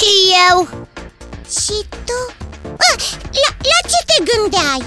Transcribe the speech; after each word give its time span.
și 0.00 0.12
eu 0.48 0.56
Și 1.58 1.76
tu? 2.06 2.18
A, 2.88 2.90
la, 3.42 3.50
la 3.70 3.78
ce 3.90 4.00
te 4.08 4.18
gândeai? 4.28 4.82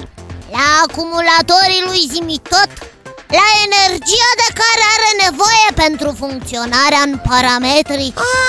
La 0.55 0.65
acumulatorii 0.85 1.85
lui 1.87 2.03
Zimi 2.11 2.39
tot 2.53 2.71
La 3.37 3.47
energia 3.65 4.31
de 4.41 4.49
care 4.61 4.83
are 4.95 5.11
nevoie 5.25 5.69
pentru 5.83 6.09
funcționarea 6.21 7.01
în 7.09 7.13
parametrii 7.29 8.13
A, 8.15 8.43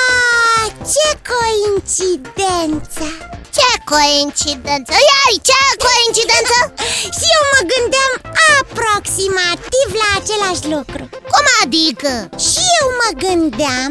ce 0.92 1.08
coincidență 1.32 3.06
Ce 3.56 3.70
coincidență! 3.92 4.92
Iai, 5.10 5.36
ce 5.48 5.60
coincidență! 5.86 6.56
Și 7.16 7.26
eu 7.36 7.42
mă 7.52 7.60
gândeam 7.72 8.12
aproximativ 8.60 9.88
la 10.02 10.08
același 10.18 10.64
lucru 10.74 11.04
Cum 11.32 11.46
adică? 11.62 12.12
Și 12.48 12.62
eu 12.80 12.86
mă 13.00 13.10
gândeam 13.24 13.90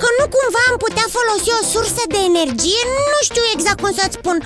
dacă 0.00 0.18
nu 0.20 0.26
cumva 0.36 0.62
am 0.70 0.76
putea 0.84 1.06
folosi 1.16 1.50
o 1.58 1.62
sursă 1.74 2.02
de 2.14 2.20
energie? 2.30 2.82
Nu 3.12 3.18
știu 3.28 3.44
exact 3.54 3.78
cum 3.82 3.92
să-ți 3.98 4.16
spun. 4.18 4.36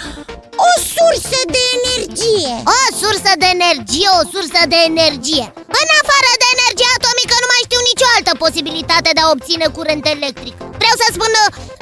O 0.69 0.71
sursă 0.95 1.41
de 1.55 1.63
energie. 1.79 2.53
O 2.77 2.81
sursă 3.01 3.33
de 3.43 3.49
energie, 3.57 4.09
o 4.21 4.23
sursă 4.33 4.61
de 4.73 4.79
energie. 4.91 5.47
În 5.81 5.89
afară 6.01 6.31
de 6.43 6.49
energie 6.57 6.91
atomică 6.97 7.35
nu 7.43 7.49
mai 7.53 7.65
știu 7.67 7.81
nicio 7.91 8.09
altă 8.17 8.33
posibilitate 8.45 9.11
de 9.17 9.23
a 9.23 9.31
obține 9.35 9.67
curent 9.77 10.05
electric. 10.17 10.57
Vreau 10.81 10.97
să 11.01 11.07
spun 11.09 11.33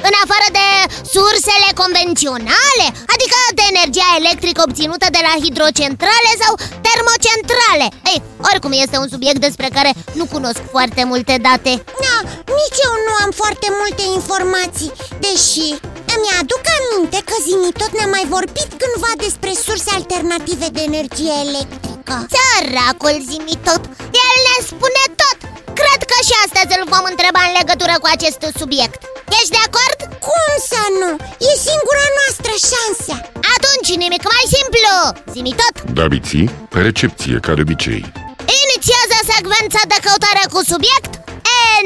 în 0.07 0.15
afară 0.23 0.47
de 0.59 0.67
sursele 1.15 1.69
convenționale 1.81 2.85
Adică 3.13 3.37
de 3.59 3.63
energia 3.73 4.09
electrică 4.21 4.61
obținută 4.67 5.07
de 5.15 5.21
la 5.27 5.33
hidrocentrale 5.43 6.31
sau 6.43 6.51
termocentrale. 6.87 7.87
Ei, 8.11 8.19
oricum 8.49 8.71
este 8.83 8.97
un 9.03 9.09
subiect 9.13 9.39
despre 9.47 9.67
care 9.77 9.91
nu 10.19 10.25
cunosc 10.33 10.61
foarte 10.73 11.03
multe 11.11 11.35
date. 11.47 11.71
Da, 11.75 11.92
nici 12.59 12.79
eu 12.87 12.93
nu 13.07 13.13
am 13.23 13.31
foarte 13.41 13.67
multe 13.79 14.03
informații 14.17 14.91
Deși 15.25 15.67
îmi 16.15 16.31
aduc 16.39 16.63
aminte 16.77 17.19
că 17.29 17.35
Zimi 17.45 17.71
tot 17.81 17.91
ne-a 17.97 18.09
mai 18.15 18.25
vorbit 18.35 18.69
cândva 18.81 19.11
despre 19.25 19.51
surse 19.65 19.89
alternative 19.99 20.67
de 20.75 20.81
energie 20.89 21.35
electrică. 21.45 22.15
Săracul 22.33 23.15
Zimi 23.29 23.57
tot, 23.67 23.81
el 24.25 24.35
ne 24.47 24.57
spune 24.69 25.03
tot. 25.21 25.37
Cred 25.79 26.01
că 26.11 26.17
și 26.27 26.33
astăzi 26.45 26.71
îl 26.77 26.83
vom 26.93 27.03
întreba 27.11 27.41
în 27.45 27.53
legătură 27.59 27.95
cu 28.01 28.07
acest 28.15 28.41
subiect. 28.61 28.99
Ești 29.39 29.55
de 29.57 29.61
acord? 29.67 29.99
Cum 30.27 30.49
să 30.71 30.81
nu? 31.01 31.11
E 31.49 31.51
singura 31.67 32.07
noastră 32.19 32.53
șansă 32.71 33.13
Atunci 33.55 33.89
nimic 34.03 34.23
mai 34.33 34.45
simplu. 34.55 34.91
Zimi 35.33 35.53
tot. 35.61 35.75
Da, 35.97 36.05
biții, 36.13 36.45
pe 36.73 36.79
recepție, 36.89 37.35
ca 37.45 37.51
de 37.57 37.61
obicei. 37.65 38.01
Inițiază 38.63 39.17
secvența 39.33 39.81
de 39.91 39.97
căutare 40.05 40.43
cu 40.53 40.59
subiect 40.71 41.11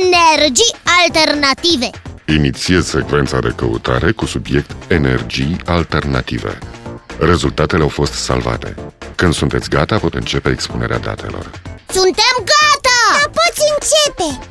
Energii 0.03 0.75
alternative 1.03 1.89
Inițiez 2.25 2.85
secvența 2.87 3.39
de 3.39 3.53
căutare 3.55 4.11
cu 4.11 4.25
subiect 4.25 4.71
energii 4.87 5.55
alternative. 5.65 6.57
Rezultatele 7.19 7.81
au 7.83 7.87
fost 7.89 8.13
salvate. 8.13 8.75
Când 9.15 9.33
sunteți 9.33 9.69
gata, 9.69 9.97
pot 9.97 10.13
începe 10.13 10.49
expunerea 10.49 10.97
datelor. 10.97 11.51
Suntem 11.87 12.35
gata! 12.35 12.99
Dar 13.11 13.31
poți 13.31 13.61
începe 13.73 14.49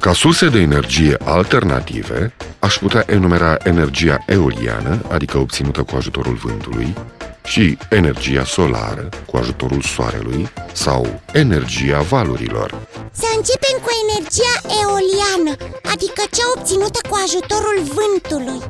Ca 0.00 0.12
surse 0.12 0.48
de 0.48 0.58
energie 0.58 1.16
alternative, 1.24 2.34
aș 2.58 2.76
putea 2.78 3.04
enumera 3.06 3.56
energia 3.64 4.24
eoliană, 4.26 5.02
adică 5.10 5.38
obținută 5.38 5.82
cu 5.82 5.96
ajutorul 5.96 6.34
vântului, 6.34 6.94
și 7.44 7.78
energia 7.90 8.44
solară, 8.44 9.08
cu 9.26 9.36
ajutorul 9.36 9.80
soarelui, 9.80 10.48
sau 10.72 11.20
energia 11.32 12.00
valurilor. 12.00 12.78
Să 13.12 13.26
începem 13.36 13.76
cu 13.82 13.90
energia 14.04 14.54
eoliană 14.82 15.56
Adică 15.92 16.22
cea 16.30 16.52
obținută 16.56 16.98
cu 17.08 17.18
ajutorul 17.24 17.78
vântului 17.96 18.60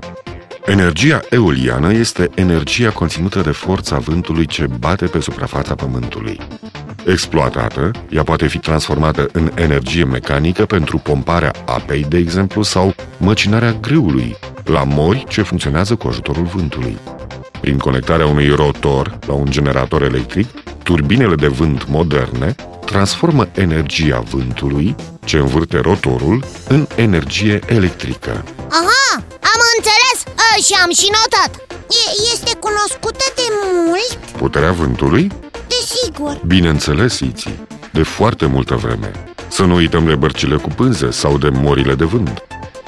Energia 0.67 1.21
eoliană 1.31 1.93
este 1.93 2.31
energia 2.35 2.91
conținută 2.91 3.41
de 3.41 3.51
forța 3.51 3.99
vântului 3.99 4.47
ce 4.47 4.67
bate 4.79 5.07
pe 5.07 5.21
suprafața 5.21 5.75
Pământului. 5.75 6.41
Exploatată, 7.07 7.91
ea 8.11 8.23
poate 8.23 8.47
fi 8.47 8.59
transformată 8.59 9.29
în 9.33 9.51
energie 9.55 10.05
mecanică 10.05 10.67
pentru 10.67 10.99
pomparea 10.99 11.53
apei, 11.65 12.05
de 12.09 12.17
exemplu, 12.17 12.63
sau 12.63 12.95
măcinarea 13.17 13.73
grâului, 13.73 14.37
la 14.65 14.85
mori 14.85 15.25
ce 15.29 15.43
funcționează 15.43 15.95
cu 15.95 16.09
ajutorul 16.09 16.45
vântului. 16.45 16.99
Prin 17.63 17.79
conectarea 17.79 18.27
unui 18.27 18.49
rotor 18.49 19.19
la 19.27 19.33
un 19.33 19.47
generator 19.51 20.03
electric, 20.03 20.49
turbinele 20.83 21.35
de 21.35 21.47
vânt 21.47 21.89
moderne 21.89 22.55
transformă 22.85 23.49
energia 23.55 24.19
vântului, 24.31 24.95
ce 25.25 25.37
învârte 25.37 25.79
rotorul, 25.79 26.45
în 26.69 26.87
energie 26.95 27.61
electrică. 27.67 28.45
Aha, 28.69 29.25
am 29.53 29.61
înțeles 29.77 30.37
A, 30.37 30.57
și 30.63 30.75
am 30.85 30.91
și 30.91 31.09
notat 31.17 31.51
e, 31.71 32.33
Este 32.33 32.57
cunoscută 32.57 33.25
de 33.35 33.43
mult? 33.87 34.37
Puterea 34.37 34.73
vântului 34.73 35.33
Desigur 35.69 36.41
Bineînțeles, 36.47 37.19
Iții, 37.21 37.67
de 37.93 38.03
foarte 38.03 38.47
multă 38.47 38.75
vreme. 38.75 39.11
Să 39.49 39.63
nu 39.65 39.75
uităm 39.75 40.05
de 40.05 40.15
bărcile 40.15 40.57
cu 40.57 40.69
pânze 40.69 41.11
sau 41.11 41.39
de 41.39 41.49
morile 41.49 41.95
de 41.95 42.05
vânt. 42.05 42.43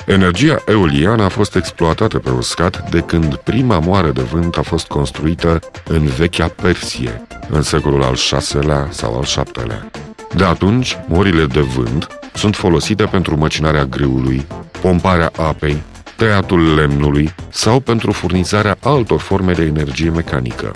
Energia 0.07 0.63
eoliană 0.67 1.23
a 1.23 1.29
fost 1.29 1.57
exploatată 1.57 2.19
pe 2.19 2.31
uscat 2.31 2.91
de 2.91 3.01
când 3.01 3.35
prima 3.35 3.79
moară 3.79 4.11
de 4.11 4.23
vânt 4.23 4.57
a 4.57 4.63
fost 4.63 4.87
construită 4.87 5.59
în 5.85 6.07
vechea 6.07 6.49
Persie, 6.49 7.27
în 7.49 7.63
secolul 7.63 8.03
al 8.03 8.15
VI-lea 8.15 8.89
sau 8.91 9.17
al 9.17 9.27
VII-lea. 9.35 9.91
De 10.35 10.45
atunci, 10.45 10.97
morile 11.07 11.47
de 11.47 11.61
vânt 11.61 12.09
sunt 12.35 12.57
folosite 12.57 13.05
pentru 13.05 13.37
măcinarea 13.37 13.85
grâului, 13.85 14.47
pomparea 14.81 15.31
apei, 15.37 15.83
tăiatul 16.17 16.75
lemnului 16.75 17.35
sau 17.49 17.81
pentru 17.81 18.13
furnizarea 18.13 18.77
altor 18.83 19.21
forme 19.21 19.53
de 19.53 19.63
energie 19.63 20.11
mecanică. 20.11 20.73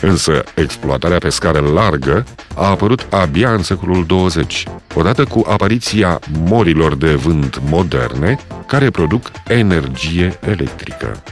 Însă, 0.00 0.44
exploatarea 0.54 1.18
pe 1.18 1.28
scară 1.28 1.60
largă 1.60 2.26
a 2.54 2.66
apărut 2.68 3.06
abia 3.10 3.52
în 3.52 3.62
secolul 3.62 4.06
20, 4.06 4.64
odată 4.94 5.24
cu 5.24 5.44
apariția 5.48 6.18
morilor 6.44 6.96
de 6.96 7.14
vânt 7.14 7.60
moderne, 7.70 8.38
care 8.66 8.90
produc 8.90 9.30
energie 9.48 10.38
electrică. 10.40 11.22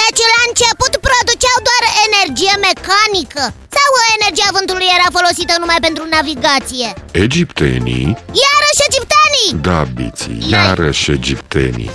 Deci 0.00 0.22
la 0.34 0.40
început 0.48 0.92
produceau 1.08 1.58
doar 1.68 1.84
energie 2.06 2.54
mecanică 2.68 3.42
Sau 3.76 3.90
energia 4.16 4.50
vântului 4.56 4.88
era 4.96 5.08
folosită 5.16 5.54
numai 5.62 5.80
pentru 5.86 6.04
navigație 6.16 6.88
Egiptenii, 7.26 8.06
Iarăși 8.44 8.82
egiptenii 8.88 9.14
da, 9.60 9.86
biții, 9.94 10.44
iarăși 10.50 11.10
egiptenii. 11.10 11.90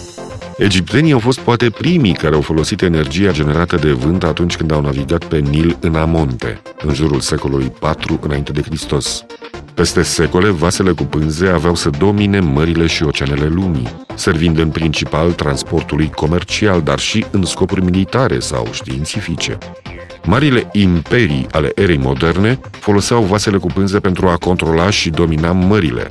Egiptenii 0.60 1.12
au 1.12 1.20
fost 1.20 1.40
poate 1.40 1.70
primii 1.70 2.14
care 2.14 2.36
au 2.36 2.42
folosit 2.42 2.82
energia 2.82 3.32
generată 3.32 3.76
de 3.76 3.92
vânt 3.92 4.24
atunci 4.24 4.56
când 4.56 4.72
au 4.72 4.82
navigat 4.82 5.24
pe 5.24 5.38
Nil 5.38 5.78
în 5.80 5.96
Amonte, 5.96 6.62
în 6.82 6.94
jurul 6.94 7.20
secolului 7.20 7.72
4 7.80 8.20
înainte 8.22 8.52
de 8.52 8.62
Hristos. 8.62 9.26
Peste 9.74 10.02
secole, 10.02 10.50
vasele 10.50 10.92
cu 10.92 11.04
pânze 11.04 11.48
aveau 11.48 11.76
să 11.76 11.90
domine 11.90 12.40
mările 12.40 12.86
și 12.86 13.04
oceanele 13.04 13.48
lumii, 13.48 13.88
servind 14.16 14.58
în 14.58 14.70
principal 14.70 15.32
transportului 15.32 16.10
comercial, 16.10 16.82
dar 16.82 17.00
și 17.00 17.26
în 17.32 17.44
scopuri 17.44 17.84
militare 17.84 18.40
sau 18.40 18.68
științifice. 18.72 19.58
Marile 20.26 20.70
imperii 20.72 21.48
ale 21.52 21.72
erei 21.76 21.98
moderne 21.98 22.60
foloseau 22.72 23.22
vasele 23.22 23.58
cu 23.58 23.68
pânze 23.68 24.00
pentru 24.00 24.28
a 24.28 24.36
controla 24.38 24.90
și 24.90 25.10
domina 25.10 25.52
mările. 25.52 26.08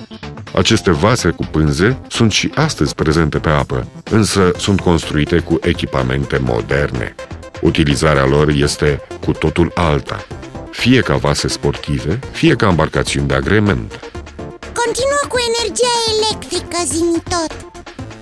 Aceste 0.59 0.91
vase 0.91 1.31
cu 1.31 1.45
pânze 1.51 1.99
sunt 2.09 2.33
și 2.33 2.51
astăzi 2.55 2.95
prezente 2.95 3.39
pe 3.39 3.49
apă, 3.49 3.87
însă 4.11 4.53
sunt 4.57 4.81
construite 4.81 5.39
cu 5.39 5.59
echipamente 5.63 6.39
moderne. 6.39 7.15
Utilizarea 7.61 8.25
lor 8.25 8.49
este 8.49 9.01
cu 9.25 9.33
totul 9.33 9.71
alta, 9.75 10.27
fie 10.71 11.01
ca 11.01 11.17
vase 11.17 11.49
sportive, 11.49 12.19
fie 12.33 12.55
ca 12.55 12.69
embarcațiuni 12.69 13.29
de 13.29 13.35
agrement. 13.35 14.01
Continuă 14.61 15.23
cu 15.29 15.37
energia 15.49 15.97
electrică, 16.17 16.77
zimi 16.87 17.23
tot 17.29 17.67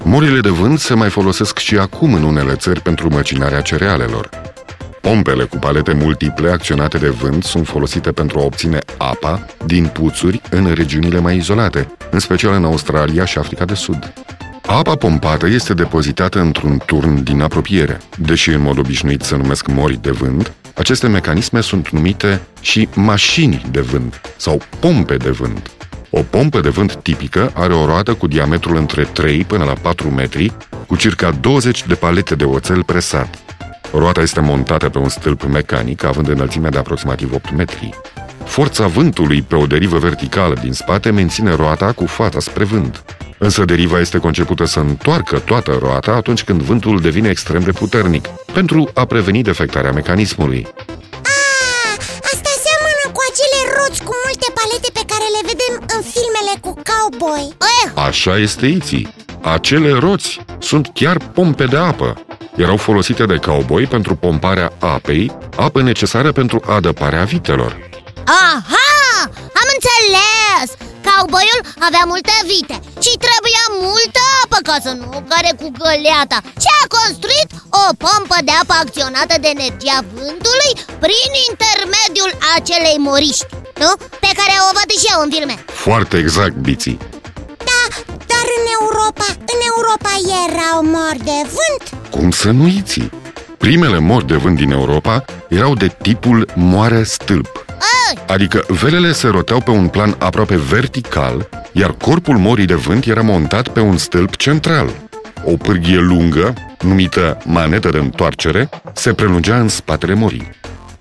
Morile 0.02 0.40
de 0.40 0.50
vânt 0.50 0.80
se 0.80 0.94
mai 0.94 1.10
folosesc 1.10 1.58
și 1.58 1.78
acum 1.78 2.14
în 2.14 2.22
unele 2.22 2.54
țări 2.54 2.80
pentru 2.80 3.08
măcinarea 3.08 3.60
cerealelor. 3.60 4.45
Pompele 5.06 5.44
cu 5.44 5.56
palete 5.56 5.92
multiple 5.92 6.50
acționate 6.50 6.98
de 6.98 7.08
vânt 7.08 7.44
sunt 7.44 7.66
folosite 7.66 8.12
pentru 8.12 8.38
a 8.38 8.42
obține 8.42 8.78
apa 8.96 9.46
din 9.66 9.86
puțuri 9.86 10.40
în 10.50 10.72
regiunile 10.74 11.18
mai 11.18 11.36
izolate, 11.36 11.88
în 12.10 12.18
special 12.18 12.54
în 12.54 12.64
Australia 12.64 13.24
și 13.24 13.38
Africa 13.38 13.64
de 13.64 13.74
Sud. 13.74 14.12
Apa 14.66 14.94
pompată 14.94 15.46
este 15.46 15.74
depozitată 15.74 16.40
într-un 16.40 16.82
turn 16.86 17.22
din 17.22 17.40
apropiere. 17.40 18.00
Deși 18.18 18.50
în 18.50 18.60
mod 18.60 18.78
obișnuit 18.78 19.22
se 19.22 19.36
numesc 19.36 19.66
mori 19.66 20.02
de 20.02 20.10
vânt, 20.10 20.52
aceste 20.74 21.08
mecanisme 21.08 21.60
sunt 21.60 21.88
numite 21.88 22.40
și 22.60 22.88
mașini 22.94 23.66
de 23.70 23.80
vânt 23.80 24.20
sau 24.36 24.60
pompe 24.80 25.16
de 25.16 25.30
vânt. 25.30 25.70
O 26.10 26.20
pompă 26.30 26.60
de 26.60 26.68
vânt 26.68 26.94
tipică 26.94 27.52
are 27.54 27.74
o 27.74 27.86
roată 27.86 28.14
cu 28.14 28.26
diametrul 28.26 28.76
între 28.76 29.04
3 29.04 29.44
până 29.44 29.64
la 29.64 29.72
4 29.72 30.08
metri, 30.08 30.52
cu 30.86 30.96
circa 30.96 31.30
20 31.30 31.86
de 31.86 31.94
palete 31.94 32.34
de 32.34 32.44
oțel 32.44 32.82
presat. 32.82 33.45
Roata 33.92 34.20
este 34.20 34.40
montată 34.40 34.88
pe 34.88 34.98
un 34.98 35.08
stâlp 35.08 35.42
mecanic, 35.44 36.04
având 36.04 36.28
înălțimea 36.28 36.70
de 36.70 36.78
aproximativ 36.78 37.32
8 37.34 37.50
metri. 37.56 37.90
Forța 38.44 38.86
vântului 38.86 39.42
pe 39.42 39.54
o 39.56 39.66
derivă 39.66 39.98
verticală 39.98 40.54
din 40.62 40.72
spate 40.72 41.10
menține 41.10 41.54
roata 41.54 41.92
cu 41.92 42.06
fața 42.06 42.40
spre 42.40 42.64
vânt. 42.64 43.04
Însă 43.38 43.64
deriva 43.64 44.00
este 44.00 44.18
concepută 44.18 44.64
să 44.64 44.78
întoarcă 44.78 45.38
toată 45.38 45.78
roata 45.80 46.12
atunci 46.12 46.44
când 46.44 46.62
vântul 46.62 47.00
devine 47.00 47.28
extrem 47.28 47.60
de 47.60 47.72
puternic, 47.72 48.26
pentru 48.52 48.90
a 48.94 49.04
preveni 49.04 49.42
defectarea 49.42 49.92
mecanismului. 49.92 50.66
Ah, 51.22 51.96
asta 52.32 52.50
seamănă 52.64 53.04
cu 53.12 53.20
acele 53.30 53.60
roți 53.78 54.02
cu 54.02 54.12
multe 54.24 54.46
palete 54.58 54.88
pe 54.92 55.04
care 55.12 55.26
le 55.36 55.42
vedem 55.50 55.74
în 55.96 56.02
filmele 56.12 56.54
cu 56.60 56.72
cowboy 56.88 57.56
Eh, 57.84 58.02
Așa 58.06 58.36
este 58.38 58.66
Iții. 58.66 59.14
Acele 59.42 59.92
roți 59.92 60.40
sunt 60.58 60.90
chiar 60.94 61.16
pompe 61.32 61.64
de 61.64 61.76
apă. 61.76 62.25
Erau 62.56 62.76
folosite 62.76 63.24
de 63.26 63.36
cowboy 63.36 63.86
pentru 63.86 64.14
pomparea 64.14 64.72
apei, 64.78 65.32
apă 65.56 65.82
necesară 65.82 66.32
pentru 66.32 66.62
adăparea 66.66 67.24
vitelor. 67.24 67.72
aha! 68.24 68.90
Am 69.60 69.68
înțeles! 69.76 70.68
Cowboyul 71.08 71.60
avea 71.88 72.04
multe 72.12 72.34
vite 72.50 72.76
și 73.04 73.12
trebuia 73.26 73.64
multă 73.88 74.22
apă 74.42 74.58
ca 74.68 74.76
să 74.86 74.92
nu 75.00 75.08
care 75.32 75.50
cu 75.60 75.68
găleata 75.82 76.38
Și 76.62 76.70
a 76.82 76.84
construit 76.96 77.48
o 77.82 77.86
pompă 78.04 78.38
de 78.48 78.54
apă 78.62 78.74
acționată 78.84 79.34
de 79.42 79.48
energia 79.56 79.98
vântului 80.14 80.72
prin 81.04 81.30
intermediul 81.50 82.32
acelei 82.56 82.98
moriști 83.08 83.46
Nu? 83.82 83.90
Pe 84.24 84.30
care 84.38 84.54
o 84.66 84.68
văd 84.78 84.88
și 85.00 85.08
eu 85.12 85.18
în 85.24 85.30
filme 85.34 85.54
Foarte 85.86 86.14
exact, 86.24 86.56
Biții. 86.66 86.98
Da, 89.16 89.24
dar 89.26 89.36
în 89.54 89.60
Europa, 89.76 90.10
în 90.22 90.30
Europa 90.30 90.52
erau 90.52 90.84
mori 90.84 91.24
de 91.24 91.48
vânt 91.56 92.10
Cum 92.10 92.30
să 92.30 92.50
nu 92.50 92.66
Iții? 92.66 93.10
Primele 93.58 93.98
mori 93.98 94.26
de 94.26 94.34
vânt 94.36 94.56
din 94.56 94.70
Europa 94.70 95.24
erau 95.48 95.74
de 95.74 95.96
tipul 96.02 96.48
moare 96.54 97.02
stâlp. 97.02 97.64
Ai, 97.68 98.18
Adică 98.26 98.64
velele 98.68 99.12
se 99.12 99.28
roteau 99.28 99.60
pe 99.60 99.70
un 99.70 99.88
plan 99.88 100.14
aproape 100.18 100.56
vertical, 100.56 101.48
iar 101.72 101.92
corpul 101.92 102.36
morii 102.38 102.66
de 102.66 102.74
vânt 102.74 103.04
era 103.06 103.22
montat 103.22 103.68
pe 103.68 103.80
un 103.80 103.96
stâlp 103.96 104.36
central. 104.36 104.90
O 105.44 105.56
pârghie 105.56 105.98
lungă, 105.98 106.54
numită 106.80 107.38
manetă 107.44 107.90
de 107.90 107.98
întoarcere, 107.98 108.68
se 108.92 109.12
prelungea 109.12 109.58
în 109.58 109.68
spatele 109.68 110.14
morii. 110.14 110.50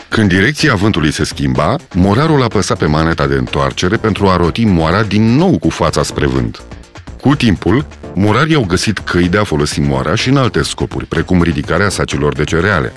Când 0.10 0.30
direcția 0.30 0.76
vântului 0.76 1.12
se 1.12 1.24
schimba, 1.24 1.76
morarul 1.94 2.44
apăsa 2.44 2.76
pe 2.76 2.86
maneta 2.86 3.28
de 3.28 3.34
întoarcere 3.34 3.98
pentru 3.98 4.28
a 4.28 4.36
roti 4.36 4.66
moara 4.66 5.04
din 5.04 5.36
nou 5.36 5.58
cu 5.58 5.70
fața 5.70 6.04
spre 6.04 6.26
vânt. 6.26 6.62
Cu 7.26 7.36
timpul, 7.36 7.86
murarii 8.14 8.56
au 8.56 8.66
găsit 8.66 8.98
căi 9.00 9.28
de 9.28 9.38
a 9.38 9.44
folosi 9.44 9.80
moara 9.80 10.16
și 10.16 10.30
în 10.30 10.38
alte 10.38 10.62
scopuri, 10.62 11.06
precum 11.06 11.42
ridicarea 11.42 11.90
sacilor 11.90 12.34
de 12.34 12.44
cereale. 12.44 12.94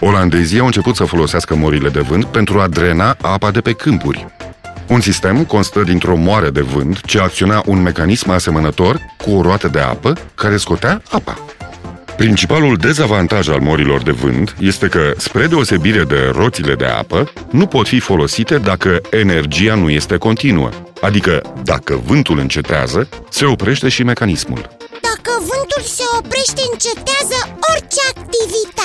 Olandezii 0.00 0.58
au 0.58 0.66
început 0.66 0.96
să 0.96 1.04
folosească 1.04 1.56
morile 1.56 1.88
de 1.88 2.00
vânt 2.00 2.24
pentru 2.24 2.58
a 2.58 2.68
drena 2.68 3.16
apa 3.20 3.50
de 3.50 3.60
pe 3.60 3.72
câmpuri. 3.72 4.26
Un 4.88 5.00
sistem 5.00 5.44
constă 5.44 5.82
dintr-o 5.82 6.16
moare 6.16 6.50
de 6.50 6.60
vânt 6.60 7.00
ce 7.00 7.18
acționa 7.18 7.62
un 7.66 7.82
mecanism 7.82 8.30
asemănător 8.30 9.00
cu 9.24 9.30
o 9.30 9.42
roată 9.42 9.68
de 9.68 9.80
apă 9.80 10.12
care 10.34 10.56
scotea 10.56 11.02
apa. 11.10 11.38
Principalul 12.16 12.76
dezavantaj 12.76 13.48
al 13.48 13.60
morilor 13.60 14.02
de 14.02 14.10
vânt 14.10 14.56
este 14.60 14.86
că, 14.88 15.12
spre 15.16 15.46
deosebire 15.46 16.04
de 16.04 16.30
roțile 16.32 16.74
de 16.74 16.84
apă, 16.84 17.30
nu 17.50 17.66
pot 17.66 17.86
fi 17.86 17.98
folosite 17.98 18.56
dacă 18.56 19.00
energia 19.10 19.74
nu 19.74 19.90
este 19.90 20.16
continuă, 20.16 20.68
adică 21.00 21.42
dacă 21.64 22.00
vântul 22.04 22.38
încetează, 22.38 23.08
se 23.28 23.44
oprește 23.44 23.88
și 23.88 24.02
mecanismul. 24.02 24.76
Dacă 24.90 25.38
vântul 25.38 25.82
se 25.82 26.02
oprește, 26.18 26.62
încetează 26.72 27.56
orice 27.72 28.00
activitate 28.14 28.78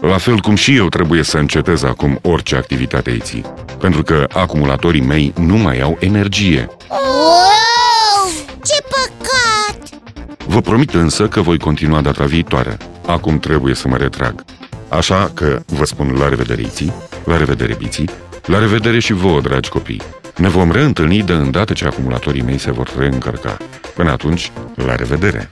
La 0.00 0.18
fel 0.18 0.38
cum 0.38 0.54
și 0.54 0.76
eu 0.76 0.88
trebuie 0.88 1.22
să 1.22 1.38
încetez 1.38 1.82
acum 1.82 2.18
orice 2.22 2.56
activitate 2.56 3.10
aici, 3.10 3.42
pentru 3.78 4.02
că 4.02 4.26
acumulatorii 4.32 5.00
mei 5.00 5.32
nu 5.36 5.56
mai 5.56 5.80
au 5.80 5.96
energie. 6.00 6.68
wow! 6.88 8.30
Ce 8.64 8.82
păcat! 8.82 10.00
Vă 10.46 10.60
promit 10.60 10.94
însă 10.94 11.28
că 11.28 11.40
voi 11.40 11.58
continua 11.58 12.00
data 12.00 12.24
viitoare. 12.24 12.76
Acum 13.06 13.38
trebuie 13.38 13.74
să 13.74 13.88
mă 13.88 13.96
retrag. 13.96 14.44
Așa 14.88 15.30
că 15.34 15.62
vă 15.66 15.84
spun 15.84 16.16
la 16.18 16.28
revedere, 16.28 16.60
Iții, 16.60 16.92
la 17.24 17.36
revedere, 17.36 17.74
Biții, 17.74 18.10
la 18.46 18.58
revedere 18.58 18.98
și 18.98 19.12
vouă, 19.12 19.40
dragi 19.40 19.68
copii. 19.68 20.02
Ne 20.36 20.48
vom 20.48 20.72
reîntâlni 20.72 21.22
de 21.22 21.32
îndată 21.32 21.72
ce 21.72 21.84
acumulatorii 21.86 22.42
mei 22.42 22.58
se 22.58 22.70
vor 22.70 22.92
reîncărca. 22.98 23.56
Până 23.94 24.10
atunci, 24.10 24.52
la 24.74 24.94
revedere! 24.94 25.48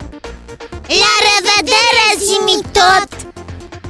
La 0.86 1.14
revedere, 1.28 2.06
zimi 2.19 2.60
tot! 2.72 3.08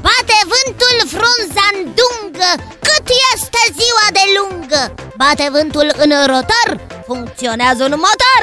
Bate 0.06 0.38
vântul 0.52 0.96
frunza 1.14 1.64
în 1.72 1.78
dungă 1.98 2.50
Cât 2.86 3.06
este 3.34 3.60
ziua 3.78 4.06
de 4.18 4.24
lungă 4.36 4.94
Bate 5.16 5.48
vântul 5.52 5.88
în 6.04 6.10
rotor 6.32 6.68
Funcționează 7.06 7.82
un 7.90 7.94
motor 8.06 8.42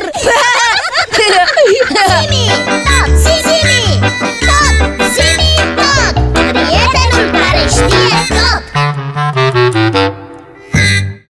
Zimi 1.17 2.45
tot, 2.85 3.09
zimi 3.23 3.83
tot, 4.47 4.77
zimi 5.15 5.53
tot 5.79 6.13
Prietenul 6.33 7.27
care 7.39 7.63
știe 7.75 8.17
tot 8.35 8.70